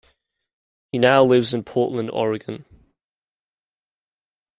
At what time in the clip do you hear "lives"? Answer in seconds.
1.23-1.53